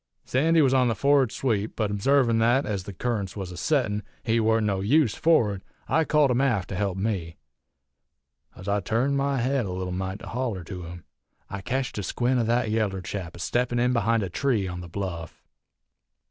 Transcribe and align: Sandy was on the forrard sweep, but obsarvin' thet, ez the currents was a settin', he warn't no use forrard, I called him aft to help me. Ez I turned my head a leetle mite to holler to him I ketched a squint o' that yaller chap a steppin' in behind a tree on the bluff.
Sandy 0.25 0.63
was 0.63 0.73
on 0.73 0.87
the 0.87 0.95
forrard 0.95 1.31
sweep, 1.31 1.75
but 1.75 1.91
obsarvin' 1.91 2.39
thet, 2.39 2.65
ez 2.65 2.85
the 2.85 2.91
currents 2.91 3.35
was 3.37 3.51
a 3.51 3.55
settin', 3.55 4.01
he 4.23 4.39
warn't 4.39 4.65
no 4.65 4.79
use 4.79 5.13
forrard, 5.13 5.61
I 5.87 6.05
called 6.05 6.31
him 6.31 6.41
aft 6.41 6.69
to 6.69 6.75
help 6.75 6.97
me. 6.97 7.37
Ez 8.55 8.67
I 8.67 8.79
turned 8.79 9.15
my 9.15 9.37
head 9.41 9.67
a 9.67 9.69
leetle 9.71 9.91
mite 9.93 10.17
to 10.21 10.27
holler 10.29 10.63
to 10.63 10.81
him 10.85 11.03
I 11.51 11.61
ketched 11.61 11.99
a 11.99 12.01
squint 12.01 12.39
o' 12.39 12.43
that 12.45 12.71
yaller 12.71 13.01
chap 13.03 13.35
a 13.35 13.39
steppin' 13.39 13.77
in 13.77 13.93
behind 13.93 14.23
a 14.23 14.29
tree 14.31 14.67
on 14.67 14.81
the 14.81 14.89
bluff. 14.89 15.43